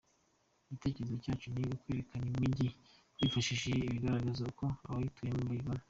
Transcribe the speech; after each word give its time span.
Igitekerezo 0.65 1.15
cyacu 1.23 1.47
ni 1.53 1.63
ukwerekana 1.75 2.25
imijyi 2.31 2.67
twifashishije 3.15 3.77
ibigaragaza 3.87 4.41
uko 4.51 4.65
abayituyemo 4.87 5.41
bayibona”. 5.49 5.79